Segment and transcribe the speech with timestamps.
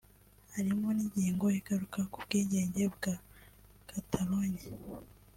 [0.53, 3.13] harimo n’ingingo igaruka ku bwigenge bwa
[3.89, 4.63] Catalogne